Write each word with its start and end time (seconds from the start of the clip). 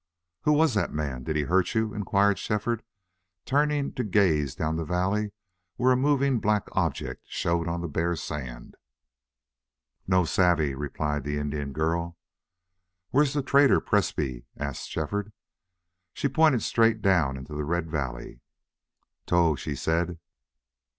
"Who 0.45 0.53
was 0.53 0.73
that 0.73 0.91
man? 0.91 1.21
Did 1.25 1.35
he 1.35 1.43
hurt 1.43 1.75
you?" 1.75 1.93
inquired 1.93 2.39
Shefford, 2.39 2.81
turning 3.45 3.93
to 3.93 4.03
gaze 4.03 4.55
down 4.55 4.75
the 4.75 4.83
valley 4.83 5.31
where 5.75 5.91
a 5.91 5.95
moving 5.95 6.39
black 6.39 6.67
object 6.71 7.27
showed 7.29 7.67
on 7.67 7.81
the 7.81 7.87
bare 7.87 8.15
sand. 8.15 8.77
"No 10.07 10.25
savvy," 10.25 10.73
replied 10.73 11.23
the 11.23 11.37
Indian 11.37 11.71
girl. 11.71 12.17
"Where's 13.11 13.33
the 13.33 13.43
trader 13.43 13.79
Presbrey?" 13.79 14.47
asked 14.57 14.89
Shefford. 14.89 15.31
She 16.13 16.27
pointed 16.27 16.63
straight 16.63 17.03
down 17.03 17.37
into 17.37 17.53
the 17.53 17.63
red 17.63 17.87
valley. 17.87 18.41
"Toh," 19.27 19.55
she 19.55 19.75
said. 19.75 20.17